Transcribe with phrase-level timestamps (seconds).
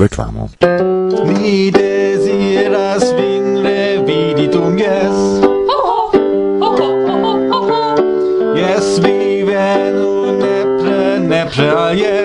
[0.00, 0.48] reklamo.
[1.26, 5.18] Mi desiras vin revidi dum jes.
[8.56, 12.19] Jes, vi venu nepre, nepre ah, al jes.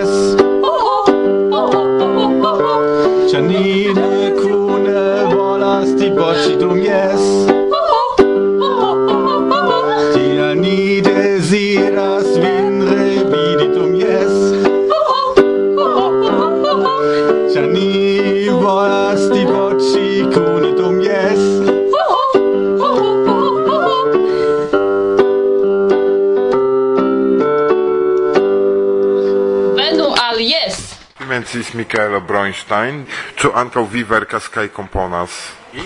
[31.76, 33.04] Michaelo Bronstein,
[33.36, 35.36] ĉu ankaŭ vi verkas kaj komponas?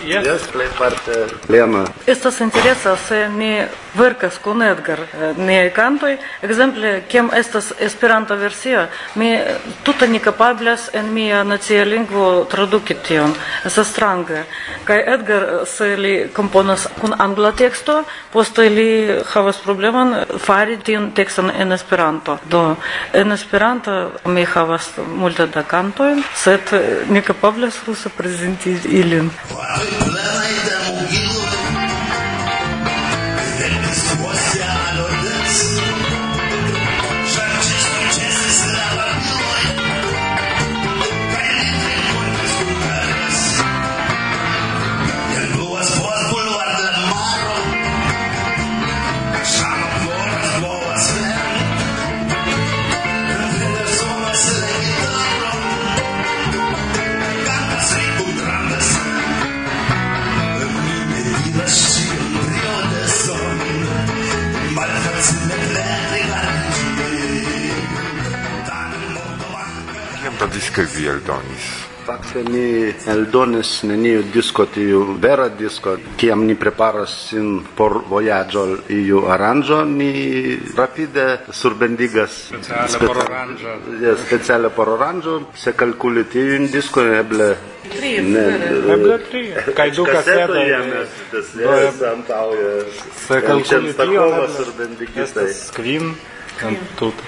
[0.05, 0.27] Yes.
[0.27, 1.83] Yes, plej parte uh, plena.
[1.83, 3.65] Uh, estas interesa se ni
[3.95, 9.37] verkas kun Edgar uh, niaj kantoj, ekzemple kiam estas Esperanto versio, mi
[9.85, 13.35] tute ne kapablas en mia nacia lingvo traduki tion.
[13.65, 14.45] Estas strange.
[14.85, 21.51] Kaj Edgar se li komponas kun angla teksto, poste li havas problemon fari tion tekston
[21.51, 22.39] en Esperanto.
[22.49, 22.77] Do
[23.13, 26.73] en Esperanto mi havas multe da kantoj, sed
[27.11, 29.31] ne kapablas ruse prezenti ilin.
[29.51, 30.00] Wow.
[30.15, 31.30] la naita mugin
[70.51, 71.67] pagis kaj vi eldonis?
[72.07, 79.21] Fakte ni eldonis neniu disko, tiu vera disko, kiam ni preparas sin por vojaĝo iu
[79.31, 83.77] aranĝo, ni rapide surbendigas speciale por aranĝo.
[84.03, 87.53] Yes, speciale por aranĝo, se kalkuli tiun disko eble
[87.91, 88.27] Trys.
[88.27, 88.45] Ne,
[88.95, 89.45] eble tri.
[89.75, 92.75] Kaj du kasetoj jam estas, jes, antaŭe.
[93.23, 96.15] Se kalkuli tion, eble estas kvin
[96.69, 97.23] entute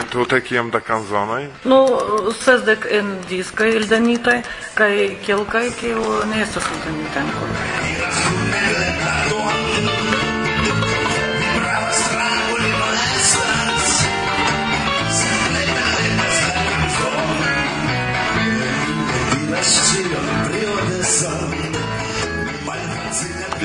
[0.00, 1.78] entute kiam da kanzonoj Nu,
[2.44, 4.40] sesdek en diskoj eldonitaj
[4.74, 4.94] kaj
[5.26, 7.86] kelkaj kiu ne estas eldonitaj ankoraŭ.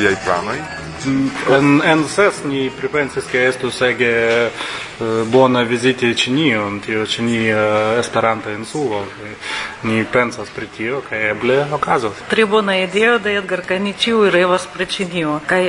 [0.02, 0.58] viaj planoj?
[1.58, 4.12] En, en ses ni pripensis, ke estus ege
[5.02, 7.24] Eh, bona viziti Ĉinion, tio ĉi
[8.00, 9.00] Esperanta eh, insulo,
[9.84, 12.20] ni pensas pri tio kaj eble okazos.
[12.30, 15.40] Tre bona ideo de Edgar, kaj ni ĉiuj revas pri Ĉinio.
[15.50, 15.62] Kaj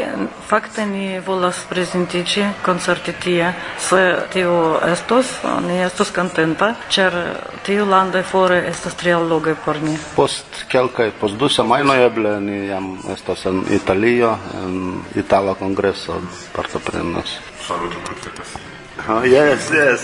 [0.50, 4.02] fakte ni volas prezentiĝi koncerti tie, se
[4.34, 4.58] tio
[4.90, 5.30] estos,
[5.64, 7.16] ni estos kontenta, ĉar
[7.64, 9.96] tiu landoj fore estas tre allogaj por ni.
[10.16, 16.20] Post kelkaj, post du semajnoj eble ni jam estas en Italio, en Itala kongreso
[16.52, 17.38] partoprenas.
[17.64, 18.61] Saluton, profetas.
[19.08, 20.00] Oh, yes, yes.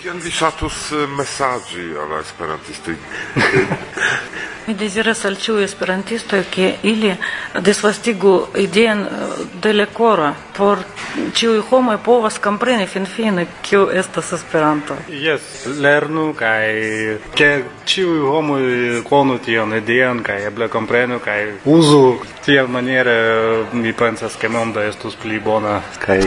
[0.00, 2.94] Kion vi ŝatus mesaĝi al la esperantistoj?
[4.66, 7.10] Mi deziras al ĉiuj esperantistoj, ke ili
[7.66, 9.04] disvastigu ideon
[9.62, 10.78] de lekoro por
[11.34, 14.96] ĉiuj homoj povas kompreni finfine kio estas Esperanto.
[15.08, 16.68] Yes, lernu kaj
[17.34, 17.50] ke
[17.84, 18.62] ĉiuj homoj
[19.08, 22.04] konu tion ideon kaj eble komprenu kaj uzu
[22.44, 23.16] tiel maniere
[23.72, 26.20] mi pensas ke mondo estus pli bona kaj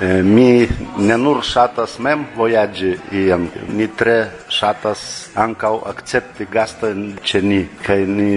[0.00, 0.66] Eh, mi
[0.98, 3.44] ne nur ŝatas mem vojaĝi ien,
[3.76, 4.16] ni tre
[4.50, 5.02] ŝatas
[5.44, 8.30] ankaŭ akcepti gastojn ĉe ni kaj ni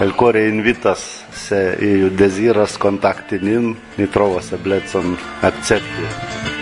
[0.00, 1.06] elkore invitas
[1.46, 1.62] se
[1.92, 6.57] iu deziras kontakti nin, ni trovas eblecon akcepti.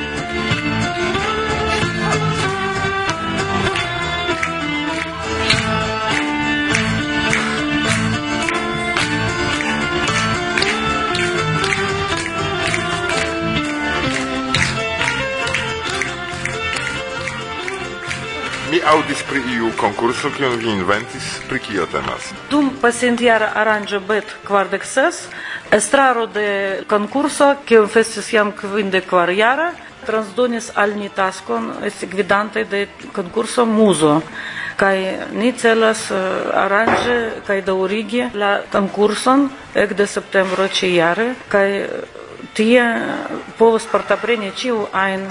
[18.87, 22.31] aŭdis pri iu konkurso kiun vi inventis, pri kio temas?
[22.51, 25.27] Dum pasintjara aranĝo bet kvardek ses,
[25.75, 26.49] estraro de
[26.89, 29.73] konkurso kiun festis jam kvindek kvarjara
[30.07, 34.21] transdonis al ni taskon esti gvidantoj de konkurso Muzo
[34.77, 34.97] kaj
[35.33, 37.17] ni celas eh, uh, aranĝi
[37.47, 41.69] kaj daŭrigi la konkurson ekde septembro ĉi jare kaj
[42.57, 42.83] tie
[43.59, 45.27] povus partopreni ĉiu ajn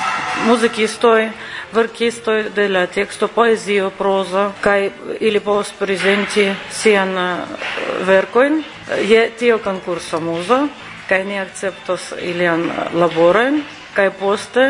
[0.45, 1.30] muzikistoj,
[1.74, 4.89] verkistoj de la teksto, poezio, prozo, kaj
[5.19, 7.63] ili povus prezenti sian eh,
[8.06, 8.62] verkojn.
[9.10, 10.68] Je tio konkurso muzo,
[11.10, 13.63] kaj ni akceptos ilian laborojn,
[13.98, 14.68] kaj poste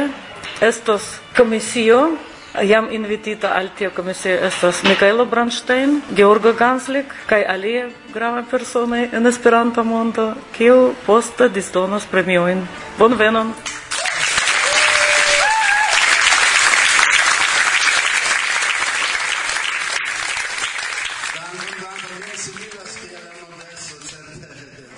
[0.64, 2.16] estos komisio
[2.64, 9.28] Jam invitita al tio komisio estas Mikaelo Brandstein, Georgo Ganslik kaj alie grava personoj en
[9.28, 12.64] Esperanto mondo, kiu poste disdonos premiojn.
[13.00, 13.54] Bonvenon!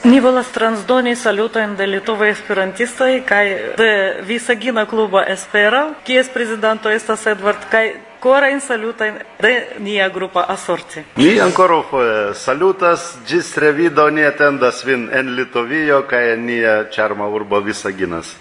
[0.03, 3.45] Ni volas transdoni salutojn de litovaj esperantistoj kaj
[3.77, 3.91] de
[4.21, 11.03] Visagina klubo Espero, kies prezidanto estas Edward kaj korajn salutojn de nia grupa Asorti.
[11.15, 17.27] Ni ankoraŭ eh, salutas ĝis revido ni atendas vin en Litovio kaj en nia ĉarma
[17.27, 18.35] urbo Visaginas.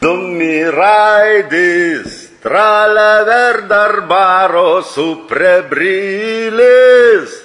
[0.00, 7.40] Dum ni rajdis tra la verda arbaro supre brilis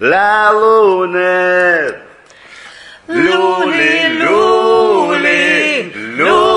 [0.00, 2.13] la lunet
[3.06, 6.53] Luli, luli, luli,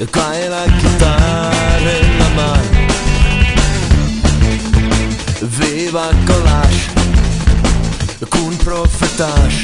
[0.00, 2.86] e la chitarra in la mano
[5.40, 6.92] viva collage
[8.28, 9.57] con profetage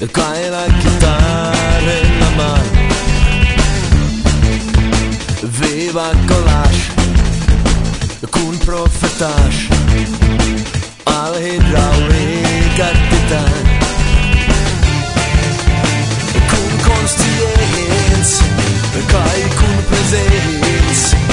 [0.00, 2.86] e la chitarra in la mano.
[5.40, 6.92] Viva colash
[8.30, 9.68] Kun profetash
[11.04, 13.66] Al hidraulica titan.
[16.50, 18.42] Kun conscienz
[19.08, 21.27] Kai kun presenz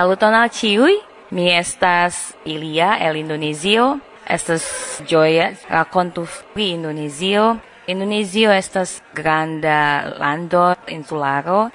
[0.00, 0.94] Saluton al ciui.
[1.28, 4.00] Mi estas Ilia el Indonezio.
[4.24, 4.64] Estas
[5.04, 7.58] gioia racontu pri Indonezio.
[7.86, 11.68] Indonezio estas granda lando insularo.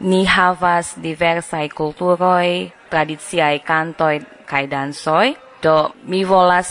[0.00, 5.34] Ni havas diversai culturoi, tradiziai cantoi kaj dansoi.
[5.60, 6.70] Do mi volas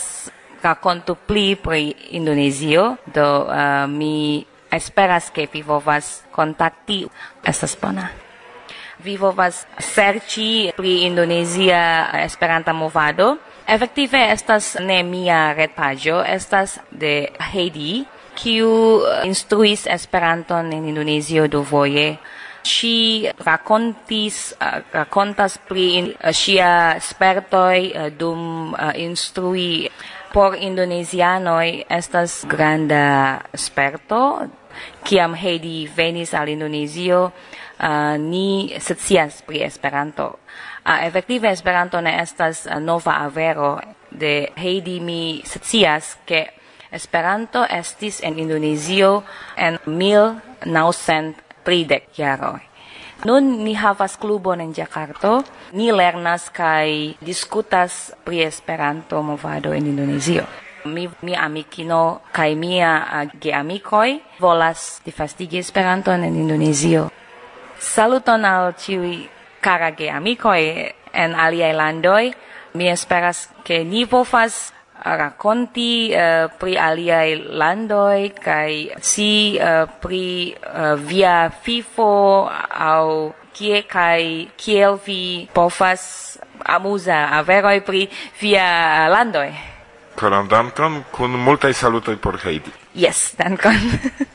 [0.60, 2.96] racontu pli pri Indonezio.
[3.06, 4.42] Do uh, mi
[4.72, 7.06] esperas ke vi povas kontakti.
[7.46, 8.08] Estas bona
[9.04, 13.36] vi povas serĉi pri Indonezia Esperanta movado.
[13.68, 18.04] Efektive estas ne mia retpaĝo, estas de Heidi,
[18.34, 22.16] kiu uh, instruis Esperanton en Indonezio dufoje.
[22.66, 29.88] Ŝi rakontis, uh, rakontas pri uh, ŝia spertoj dum instrui
[30.32, 34.20] por indonezianoj estas granda sperto
[35.04, 37.30] kiam Heidi venis al Indonezio
[37.80, 40.38] uh, ni scias pri Esperanto.
[40.84, 46.46] Uh, efektive Esperanto ne estas uh, nova avero de Heidi mi scias ke
[46.92, 49.22] Esperanto estis en Indonezio
[49.56, 52.60] en 1930 jaroj.
[53.24, 60.44] Nun ni havas klubon en Jakarto, ni lernas kaj diskutas pri Esperanto movado en Indonezio.
[60.84, 67.10] Mi mi amikino kaj mia geamikoj volas difastigi Esperanton en Indonezio.
[67.80, 69.24] Saluton al ciui
[69.64, 72.34] cara ge amicoi en aliai landoi.
[72.74, 74.72] Mi esperas che ni povas
[75.02, 84.50] raconti uh, pri aliai landoi kai si uh, pri uh, via fifo au kie kai
[84.56, 88.08] kiel vi povas amusa averoi pri
[88.40, 89.50] via landoi.
[90.14, 92.70] Koran dankon kun multaj salutoj por Heidi.
[92.94, 93.80] Yes, dankon.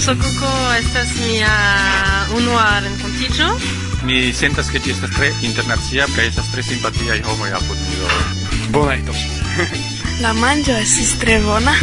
[0.00, 1.52] Suso Cuco estas mia
[2.32, 3.48] unua renkontiĝo.
[4.08, 8.08] Mi sentas che ĝi estas tre internacia kaj estas tre simpatia homoj apud mi do.
[8.72, 9.12] Bona ito.
[10.24, 11.74] La manĝo estis tre bona,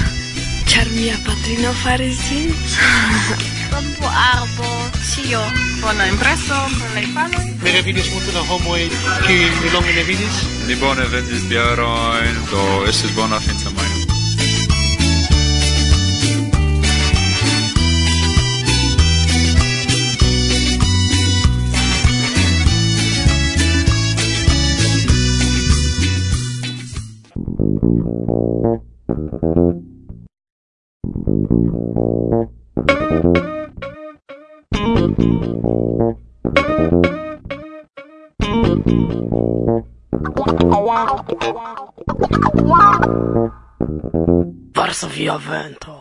[0.65, 2.49] ĉar mia patrino faris ĝin.
[3.69, 4.71] Campo arbo,
[5.11, 5.43] ĉio.
[5.83, 7.45] Bona impreso, bona infanoj.
[7.61, 8.81] Mi revidis multe da homoj,
[9.27, 10.41] ki mi longe ne vidis.
[10.65, 13.76] Li bone vendis biarojn, do estis bona finca
[44.73, 45.96] Varsovia vento.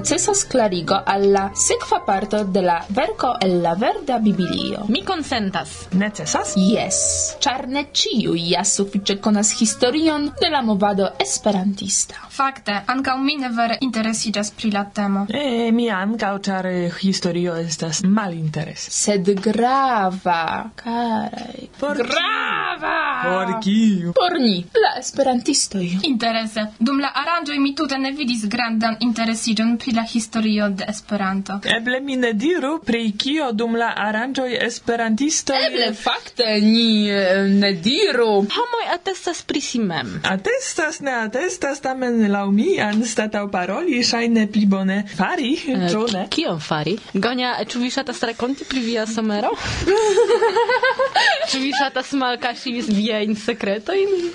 [0.00, 4.86] necesas clarigo alla sekva parto de la verko el la verda biblio.
[4.88, 5.88] Mi consentas.
[5.92, 6.54] Necesas?
[6.56, 7.36] Yes.
[7.38, 12.14] Char ne ciu ja sufiĉe conas historion de la movado esperantista.
[12.30, 15.26] Fakte, ankaŭ mi ne vere interesiĝas pri la temo.
[15.28, 18.88] E, mi ankaŭ ĉar eh, historio estas malinteres.
[19.02, 21.68] Sed grava, carai.
[21.76, 22.00] Por...
[22.08, 23.09] Grava!
[23.22, 24.12] Por kiu?
[24.16, 25.86] Por ni, la esperantistoj.
[26.08, 26.66] Interese.
[26.78, 31.58] Dum la aranĝoj mi tute ne vidis grandan interesiĝon pri la historio de Esperanto.
[31.76, 35.58] Eble mi ne diru pri kio dum la aranĝoj esperantistoj.
[35.66, 38.30] Eble fakte ni eh, ne diru.
[38.56, 40.16] Homoj atestas pri si mem.
[40.24, 46.24] Atestas, ne atestas, tamen laŭ mi anstataŭ paroli ŝajne pli bone fari, eh, ĉu ne?
[46.32, 46.96] Kion fari?
[47.12, 49.52] Gonia, ĉu vi ŝatas rakonti pri via somero?
[51.50, 54.32] Ĉu vi ŝatas malkaŝi via Varsovia in secreto in...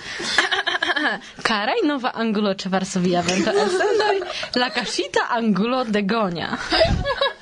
[1.42, 3.52] Karaj nowa angulo czy Varsovia vento
[4.56, 6.58] la kasita angulo degonia.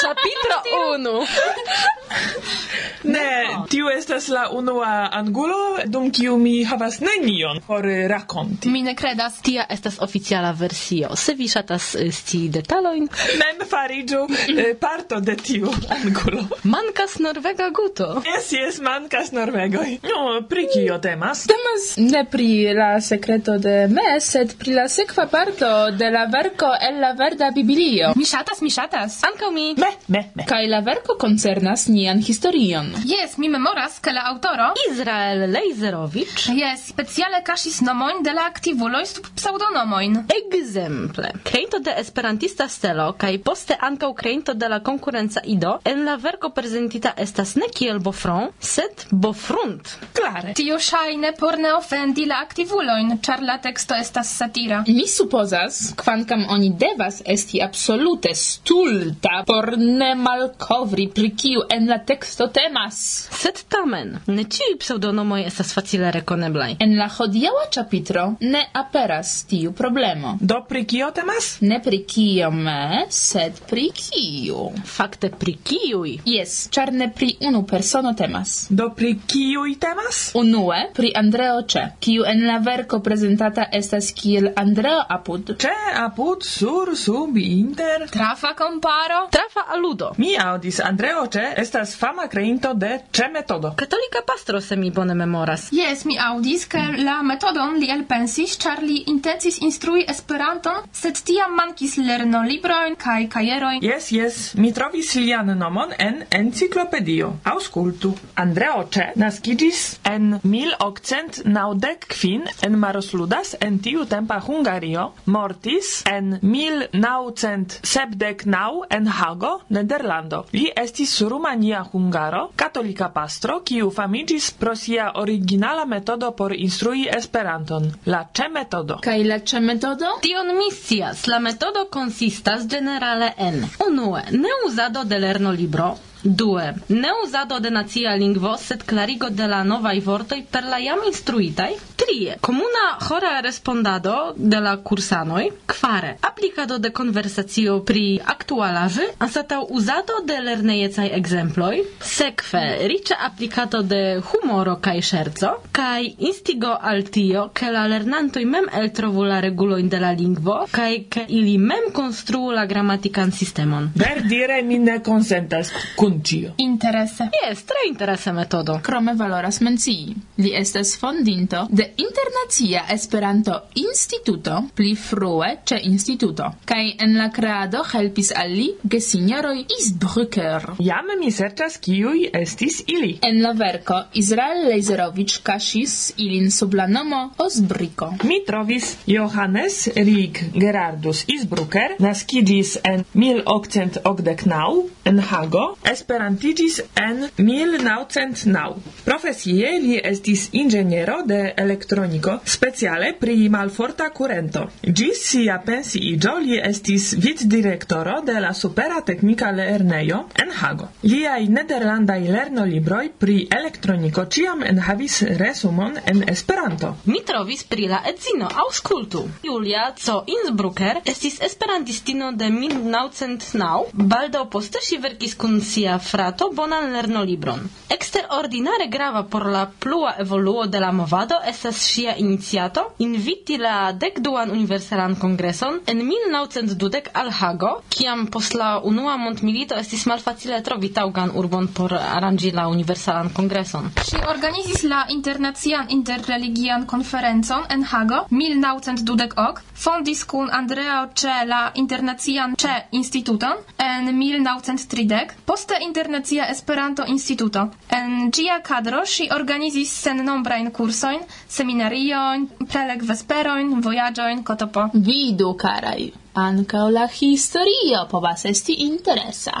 [0.00, 1.26] Chapitro 1.
[3.04, 8.70] Ne, tiu estas la unua angulo dum kiu mi havas nenion por rakonti.
[8.70, 11.16] Mi ne kredas, tia estas oficiala versio.
[11.16, 13.08] Se vi ŝatas eh, sci detalojn,
[13.40, 14.22] mem fariĝu
[14.56, 16.46] eh, parto de tiu angulo.
[16.62, 18.22] Mankas norvega guto.
[18.24, 19.98] Jes, jes, mankas norvegoj.
[20.08, 21.44] No, pri kio temas?
[21.50, 26.72] Temas ne pri la sekreto de mes, sed pri la sekva parto de la verko
[26.88, 28.14] el la verda biblio.
[28.16, 29.20] Mi ŝatas, mi ŝatas.
[29.28, 29.68] Ankaŭ mi.
[29.84, 30.44] Me, me, me.
[30.48, 32.88] Kaj la verko koncernas nian historion.
[33.04, 39.02] Jes, mi memoras, ke la aŭtoro Izrael Lejzerowicz jes speciale kaŝis nomojn de la aktivuloj
[39.10, 40.22] sub psaŭdonomojn.
[40.36, 46.16] Ekzemple, kreinto de esperantista stelo kaj poste ankaŭ kreinto de la konkurenca ido en la
[46.16, 49.94] verko prezentita estas ne kiel bofron, sed bofrunt.
[50.16, 50.54] Klare.
[50.56, 54.82] Tio ŝajne por ne ofendi la aktivulojn, ĉar la teksto estas satira.
[54.88, 61.98] Mi supozas, kvankam oni devas esti absolute stulta por ne malkovri pri kiu en la
[61.98, 63.28] teksto temas.
[63.40, 66.76] Sed tamen, ne ĉiuj pseudonomoi estas facile rekoneblai.
[66.84, 70.36] En la hodiaŭa ĉapitro ne aperas tiu problemo.
[70.40, 71.50] Do pri kio temas?
[71.60, 74.70] Ne pri kiome, eh, sed pri kiu.
[74.96, 76.18] Fakte pri kiuj?
[76.26, 78.66] Yes, ĉar ne pri unu persono temas.
[78.70, 80.22] Do pri kiuj temas?
[80.34, 85.54] Unue pri Andreo Ĉe, kiu en la verko prezentata estas kiel Andreo apud.
[85.58, 88.06] Ĉe apud sur sub inter.
[88.10, 89.26] Trafa komparo?
[89.30, 90.12] Trafa aludo.
[90.16, 93.72] Mi audis Andreo ce estas fama creinto de ce metodo.
[93.76, 95.72] Katolika pastro se mi bone memoras.
[95.72, 101.54] Yes, mi audis ke la metodon li elpensis, ĉar li intencis instrui Esperanton, sed tiam
[101.56, 103.82] mankis lerno librojn kaj kajerojn.
[103.82, 107.32] Yes, yes, mi trovis lian nomon en enciklopedio.
[107.44, 108.14] Auskultu.
[108.34, 119.08] Andreo ce naskiĝis en 1895 en Marosludas en tiu tempa Hungario, mortis en 1979 en
[119.08, 120.44] Hago Nederlando.
[120.52, 127.90] Li estis rumania hungaro, katolika pastro, kiu famigis pro sia originala metodo por instrui Esperanton,
[128.06, 128.98] la ĉe metodo.
[129.08, 130.14] Kaj la ĉe metodo?
[130.26, 131.26] Tion mi scias.
[131.34, 135.92] La metodo konsistas ĝenerale en: unue, ne uzado de lernolibro,
[136.24, 141.02] Due, ne uzado de nacia lingvo, sed clarigo de la novaj vortoj per la jam
[141.06, 141.72] instruitaj.
[141.96, 145.50] Trie, Comuna hora respondado de la kursanoj.
[145.66, 151.82] Kvare, aplikado de konversacio pri aktualaĵoj anstataŭ uzado de lernejecaj ekzemploj.
[152.00, 154.00] Sekve, riĉa aplikado de
[154.30, 160.00] humoro kaj ŝerco kaj instigo al tio, ke la lernantoj mem eltrovu la regulojn de
[160.00, 163.90] la lingvo kaj ke ili mem konstruu la gramatikan sistemon.
[163.94, 166.54] Verdire mi ne konsentas kun renkontiĝo.
[166.58, 167.28] Interese.
[167.32, 168.78] Jes, tre interesa metodo.
[168.82, 170.14] Krome valoras mencii.
[170.36, 177.84] Li estas fondinto de Internacia Esperanto Instituto, pli frue ĉe instituto, kaj en la kreado
[177.92, 180.74] helpis al li gesinjoroj Isbrücker.
[180.78, 183.18] Jam mi serĉas kiuj estis ili.
[183.22, 188.12] En la verko Israel Leiserovic kaŝis ilin sub la nomo Osbriko.
[188.24, 195.64] Mi trovis Johannes Rig Gerardus Isbrücker naskiĝis en 1889 en Hago,
[196.04, 198.92] esperantiĝis en 1909.
[199.06, 204.66] Profesie li estis inĝeniero de elektroniko, speciale pri malforta kurento.
[204.84, 210.90] Ĝis sia pensiiĝo li estis vicdirektoro de la Supera Teknika Lernejo en Hago.
[211.08, 216.92] Liaj nederlandaj lernolibroj pri elektroniko ĉiam enhavis resumon en Esperanto.
[217.08, 219.24] Mi trovis pri la edzino aŭskultu.
[219.48, 226.50] Julia co Innsbrucker estis esperantistino de 1909, baldaŭ poste ŝi verkis kun sia mia frato
[226.52, 227.60] bonan lernolibron.
[227.88, 234.50] Eksterordinare grava por la plua evoluo de la movado estas ŝia iniciato inviti la dekduan
[234.50, 241.30] universalan kongreson en 1920 al Hago, kiam post la unua mondmilito estis malfacile trovi taŭgan
[241.34, 243.92] urbon por aranĝi la universalan kongreson.
[244.10, 251.62] Ŝi organizis la internacian interreligian konferencon en Hago 1920 ok, fondis kun Andreo ĉe la
[251.74, 257.66] internacian ĉe instituton en 1930, poste Internacia Esperanto-Instituto.
[257.98, 261.22] En ĝia kadro ŝi organizis sennombrajn kursojn,
[261.58, 264.88] seminariojn, prelegvesperojn, vojaĝojn, kotopo.
[265.10, 266.23] Vidu, karaj!
[266.34, 269.52] ankaŭ la historio povas esti interesa.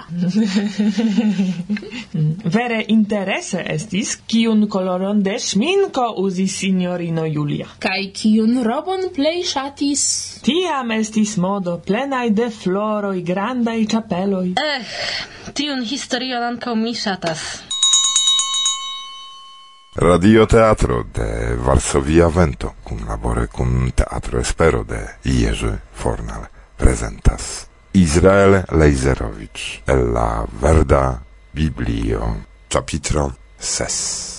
[2.56, 7.68] Vere interese estis kiun koloron de ŝminko uzis signorino Julia.
[7.78, 10.06] Kaj kiun robon plej ŝatis?
[10.44, 14.48] Tiam estis modo plenaj de floroj, grandaj ĉapeloj.
[14.64, 14.96] Eh,
[15.54, 17.46] tiun historion ankaŭ mi ŝatas.
[19.94, 26.53] Radio Teatro de Varsovia Vento, cum labore cum Teatro Espero de Jerzy Fornal.
[26.84, 27.66] reprezentas.
[27.92, 34.33] Israel Lejzerowicz, Ella Verda, Biblio, Capitro, Ses.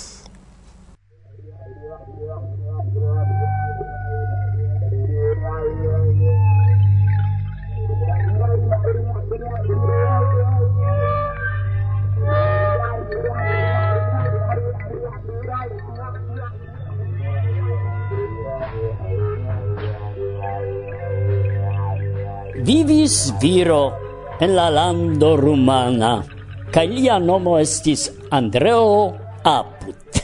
[23.05, 23.93] vivis viro
[24.39, 26.25] en la lando rumana,
[26.73, 29.13] cae lia nomo estis Andreo
[29.43, 30.21] Apud.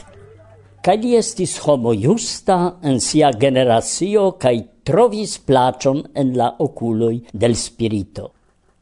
[0.82, 7.54] Cae li estis homo justa en sia generatio cae trovis placion en la oculoi del
[7.54, 8.32] spirito.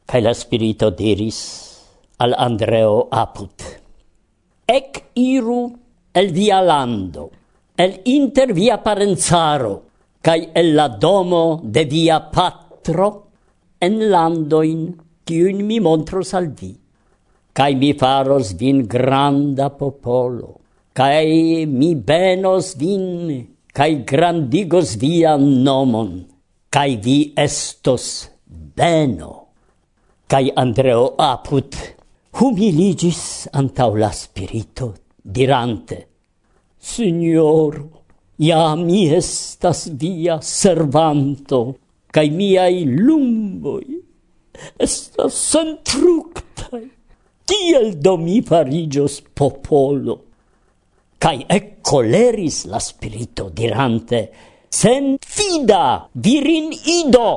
[0.05, 1.39] Cae la spirito diris
[2.17, 3.53] al Andreo Apud.
[4.65, 5.61] Ec iru
[6.13, 7.29] el via lando,
[7.77, 9.83] el inter via parenzaro,
[10.21, 13.30] cae el la domo de via patro,
[13.81, 14.83] en landoin,
[15.25, 16.71] kiun mi montros al vi.
[17.53, 20.59] Kai mi faros vin granda popolo,
[20.93, 23.05] kai mi benos vin,
[23.73, 26.11] kai grandigos vian nomon,
[26.69, 28.05] kai vi estos
[28.47, 29.33] beno.
[30.31, 31.75] Kai Andreo apud
[32.39, 36.07] humiligis antau la spirito, dirante,
[36.81, 37.75] Signor,
[38.39, 41.75] ja mi estas via servanto,
[42.11, 44.01] cae miai lumboi
[44.77, 46.89] estas sentructai.
[47.45, 50.17] Tiel do mi farigios popolo.
[51.21, 54.21] Cae eccoleris la spirito dirante,
[54.69, 57.29] sen fida virin ido,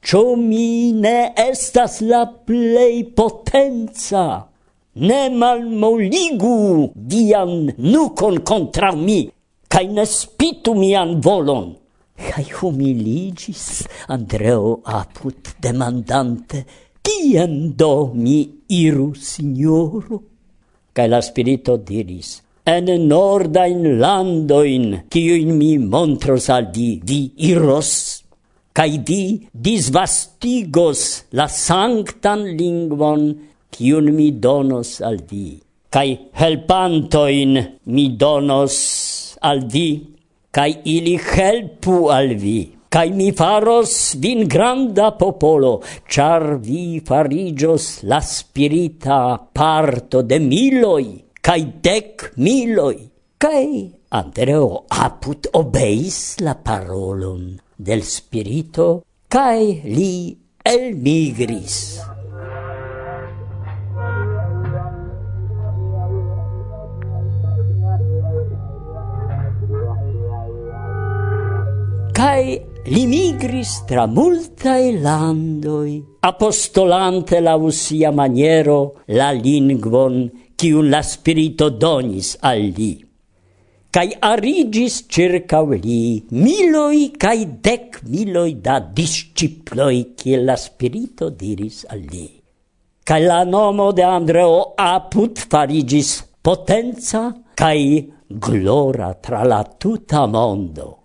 [0.00, 4.46] Cio mi ne estas la plei potenza,
[4.94, 9.28] ne malmoligu dian nucon contra mi,
[9.68, 11.74] cae ne spitu mian volon.
[12.20, 13.64] Kaj humiligis
[14.12, 16.64] Andreo aput demandante,
[17.02, 20.20] kien do mi iru, signoro?
[20.92, 27.92] Kaj la spirito diris, en nordain landoin, kiuin mi montros al di, vi iros,
[28.76, 31.00] kaj di disvastigos
[31.38, 33.24] la sanctan lingvon,
[33.72, 35.56] kiun mi donos al vi,
[35.90, 36.08] kaj
[36.40, 37.58] helpantoin
[37.94, 38.76] mi donos
[39.40, 39.88] al vi,
[40.50, 42.60] cae ili helpu al vi.
[42.90, 45.76] Cae mi faros vin granda popolo,
[46.10, 51.06] char vi farigios la spirita parto de miloi,
[51.40, 52.98] cae dec miloi.
[53.40, 58.88] Cae Andreo aput obeis la parolon del spirito,
[59.30, 60.34] cae li
[60.66, 62.09] elmigris.
[72.88, 82.38] Li migris tra multae landoi, apostolante la usia maniero la lingvon cium la spirito donis
[82.40, 83.04] al li.
[83.90, 92.00] Cai arigis circa li miloi kai dec miloi da disciploi ciel la spirito diris al
[92.00, 92.40] li.
[93.04, 100.99] Cai la nomo de Andreo aput farigis potenza kai glora tra la tuta mondo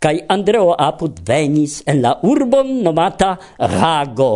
[0.00, 4.30] cae Andreo apud venis en la urbon nomata Rago,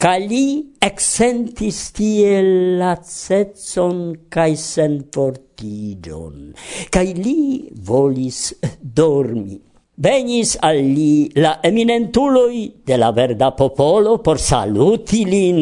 [0.00, 2.40] ca li exentis tie
[2.80, 4.00] lacetson
[4.32, 6.50] cae senfortigion,
[6.90, 8.40] cae li volis
[8.80, 9.60] dormi.
[9.94, 15.60] Venis al li la eminentuloi de la verda popolo por saluti lin,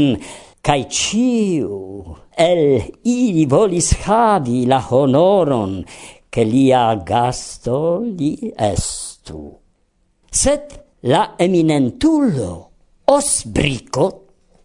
[0.63, 2.65] cae ciu el
[3.03, 5.83] ili volis havi la honoron,
[6.33, 9.53] che lia gasto li estu.
[10.31, 12.71] Sed la eminentulo
[13.05, 14.07] Osbrico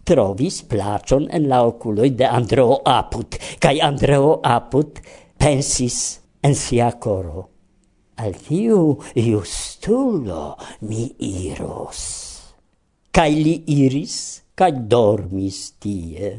[0.08, 5.01] trovis placion en la oculoi de Andreo Aput, cae Andreo Aput
[5.36, 5.99] pensis
[6.39, 7.49] en sia coro.
[8.15, 10.56] Al tiu justulo
[10.88, 12.01] mi iros.
[13.12, 14.17] Cae li iris,
[14.56, 16.32] cae dormis tie.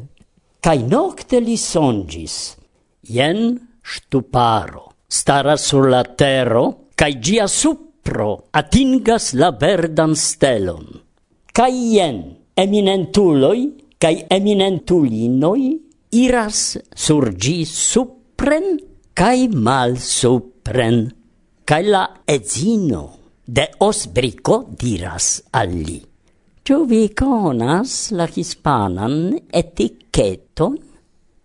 [0.57, 2.57] Cae nocte li songis,
[3.05, 10.85] jen stuparo staras sur la terro, cae gia supro atingas la verdan stelon.
[11.51, 12.19] Cae jen,
[12.55, 13.61] eminentuloi,
[13.99, 15.65] cae eminentulinoi,
[16.21, 18.77] iras sur gi supren,
[19.17, 21.09] cae mal supren.
[21.65, 23.03] Cae la edzino
[23.45, 25.99] de Osbrico diras al li.
[26.65, 30.77] Ciu vi conas la hispanan etiqueton?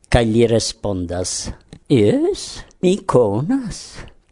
[0.09, 1.49] Cae li respondas,
[1.89, 2.65] Yes.
[2.85, 3.77] Mi conas.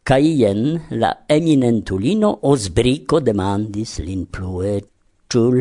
[0.04, 0.64] Cai ien
[1.00, 4.74] la eminentulino Osbrico demandis lin plue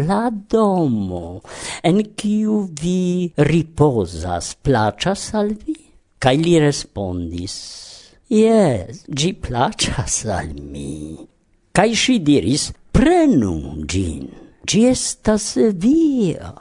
[0.08, 1.42] la domo
[1.88, 5.76] en ciu vi riposas placas al vi?
[6.20, 7.56] Cai li respondis:
[8.28, 11.16] Yes, gi placas al mi.
[11.72, 14.28] Cai si diris: Prenu gin,
[14.68, 15.46] gi estas
[15.86, 16.52] via.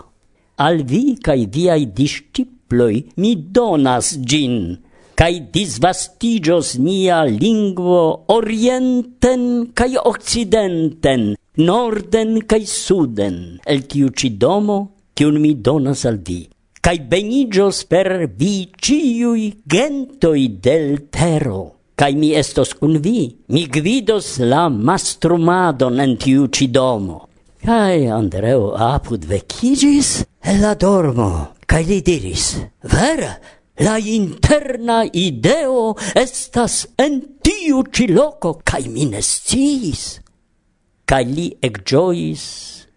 [0.67, 4.79] Al vi cai viai disciploi mi donas gin,
[5.21, 9.43] cae disvastigios nia lingvo orienten
[9.77, 14.79] cae occidenten, norden cae suden, el tiu ci domo,
[15.13, 16.39] cium mi donas al vi,
[16.81, 21.61] cae benigios per vi ciui gentoi del tero.
[22.01, 27.29] Cae mi estos cun vi, mi gvidos la mastrumadon en tiu ci domo.
[27.61, 32.55] Cae Andreo apud vecigis el la dormo, cae li diris,
[32.89, 33.35] vera,
[33.81, 40.03] la interna ideo estas en tiu ci loco, cae mines ciis.
[41.09, 42.43] Cae li ecgiois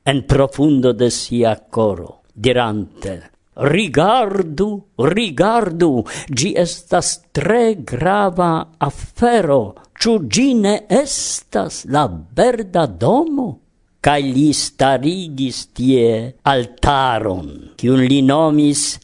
[0.05, 10.53] en profundo de sia coro, dirante, Rigardu, rigardu, gi estas tre grava affero, ciu gi
[10.57, 13.59] ne estas la verda domo?
[14.01, 18.97] Cai li starigis tie altaron, cium li nomis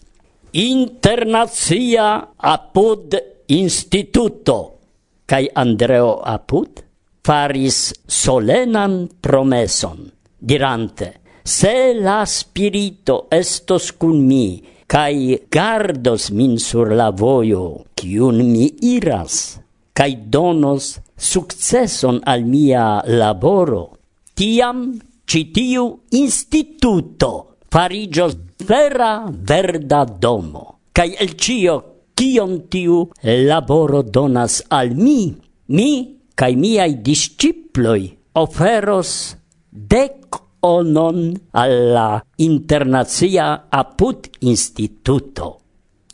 [0.51, 3.13] Internacia Apud
[3.45, 4.79] Instituto.
[5.25, 6.81] Cai Andreo Apud
[7.21, 10.09] faris solenan promeson,
[10.39, 14.57] dirante, se la spirito estos cun mi,
[14.89, 19.59] cae gardos min sur la voio, cium mi iras,
[19.93, 23.99] cae donos successon al mia laboro,
[24.33, 24.97] tiam
[25.29, 30.79] citiu instituto farigios vera verda domo.
[30.91, 31.75] Cai el cio,
[32.17, 35.31] cion tiu laboro donas al mi,
[35.67, 35.91] mi,
[36.35, 39.35] cae miai disciploi, oferos
[39.69, 45.59] dec onon alla internazia apud instituto.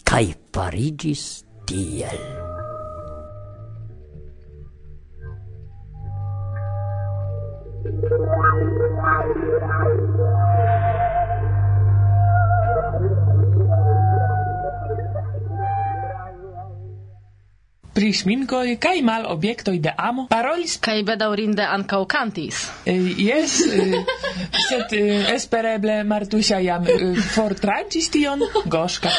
[0.04, 2.44] Cai farigis tiel.
[7.86, 8.95] Thank you.
[17.96, 22.66] pri sminkoj kaj mal objektoj de amo parolis kaj bedaŭrinde ankaŭ kantis.
[22.86, 23.54] Jes,
[24.68, 24.96] sed
[25.32, 26.84] espereble Martusia jam
[27.36, 28.44] fortranĉis tion
[28.76, 29.14] goŝka.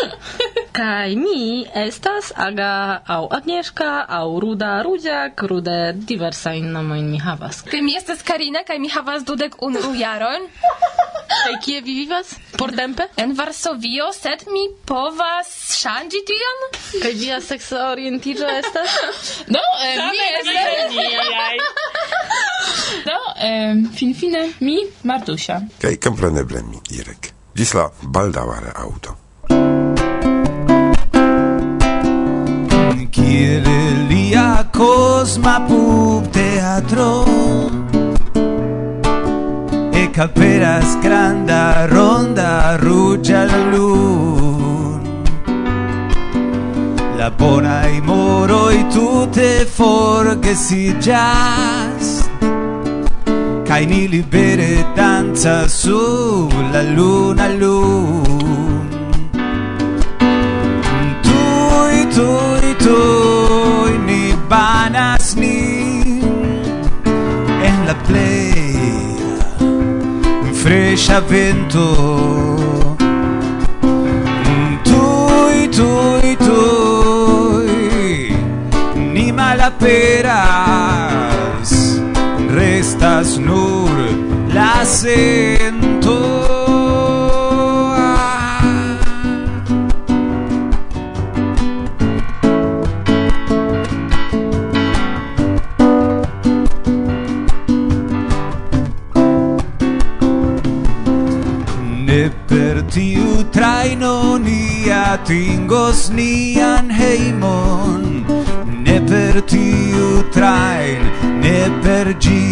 [0.77, 7.63] Kaj mi estas Aga au Agnieszka au Ruda Rudziak, rude diversajn nomojn mi havas.
[7.65, 10.45] Kaj mi estas Karina kaj mi havas dudek unu jarojn
[11.29, 13.09] Kaj kie vi vivas portempe?
[13.17, 16.65] En Varsovio, sed mi povas ŝanĝi tion?
[17.03, 18.97] Kaj via seksa orientiĝo estas?
[19.55, 20.97] no, eh, mi estas...
[23.11, 25.61] no, eh, finfine, mi Martusia.
[25.83, 27.33] Kaj kompreneble mi, Irek.
[27.57, 29.17] Ĝis la baldaŭa auto.
[33.17, 33.65] Kiel
[34.11, 37.36] lia kosma pub teatro
[40.03, 45.03] Ekaperas granda ronda ruĝa lun.
[47.19, 48.77] La bonaj moroj
[50.57, 52.07] si jazz
[53.69, 58.89] kai ni libere danza su la luna lun.
[61.27, 61.43] Tu
[62.01, 63.01] i tu
[64.07, 65.59] ni banas ni.
[67.69, 68.56] En la play
[70.77, 72.97] fresha vento.
[74.85, 78.37] Tui, tui, tui
[78.95, 80.37] Ni malaperas
[82.51, 83.91] Restas nur
[84.53, 86.46] la sento
[105.17, 108.03] atingos nian heimon.
[108.85, 111.03] Ne per tiu train
[111.43, 112.49] ne per gi.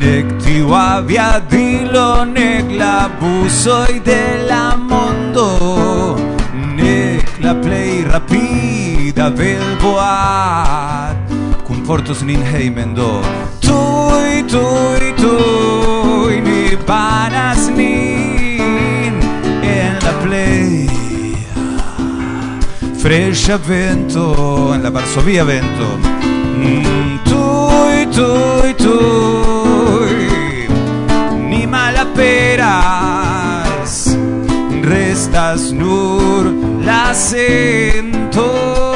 [0.00, 5.48] Nec tiu aviadilo nec la busoi de la mondo.
[6.78, 11.16] Nec la plei rapida vel boat.
[11.66, 13.12] Cum portos nin heimen do.
[13.66, 18.11] Tui tui tui ni paras nin
[20.22, 20.86] play.
[22.98, 25.98] Fresha vento en la Varsovia vento.
[26.56, 30.68] Mm, Tui, tui, tui
[31.48, 32.72] Ni malaperas.
[34.82, 36.52] Restas nur
[36.84, 38.91] la sento.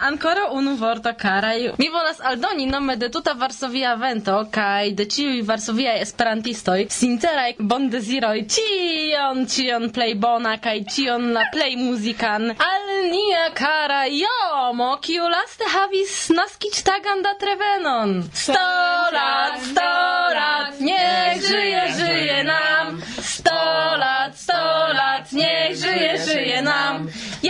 [0.00, 1.72] Ancora unu vorto, caraj.
[1.78, 8.44] Mi volas aldoni nome de tuta Varsovia vento, kaj de ĉiuj Varsoviaj esperantistoj, sinceraj bondeziroj,
[8.54, 15.66] cion, cion plej bona, kaj cion la plej muzikan, al nia cara jomo, kiu laste
[15.74, 18.14] havis naskiĝtagan da trevenon.
[18.44, 18.68] Sto
[19.18, 19.90] lat, sto
[20.38, 22.07] lat, niech żyje, żyje!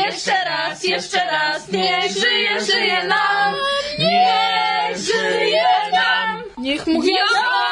[0.09, 3.55] Jeszcze raz, jeszcze raz, niech żyje, żyje nam.
[3.99, 6.43] Niech żyje nam.
[6.59, 7.69] Niech mu gwiazda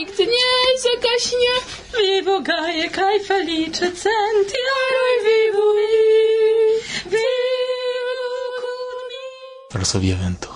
[0.00, 1.54] nigdy nie gaśnie.
[1.98, 5.96] Vivo gaje kaj felice centi aroj vivu i
[7.12, 8.30] vivu
[9.74, 10.48] Varsovia vento.